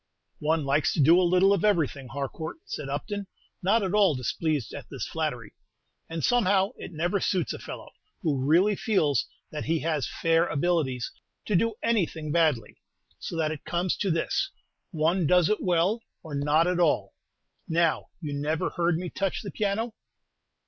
[0.39, 3.27] "One likes to do a little of everything, Harcourt," said Upton,
[3.61, 5.53] not at all displeased at this flattery;
[6.09, 7.91] "and somehow it never suits a fellow,
[8.23, 11.11] who really feels that he has fair abilities,
[11.45, 12.77] to do anything badly;
[13.19, 14.49] so that it comes to this:
[14.89, 17.13] one does it well, or not at all.
[17.67, 19.93] Now, you never heard me touch the piano?"